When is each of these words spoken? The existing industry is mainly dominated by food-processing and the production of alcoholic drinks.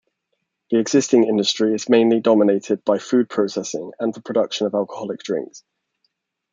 The 0.71 0.79
existing 0.79 1.25
industry 1.25 1.75
is 1.75 1.87
mainly 1.87 2.21
dominated 2.21 2.83
by 2.83 2.97
food-processing 2.97 3.91
and 3.99 4.11
the 4.11 4.21
production 4.23 4.65
of 4.65 4.73
alcoholic 4.73 5.19
drinks. 5.19 5.63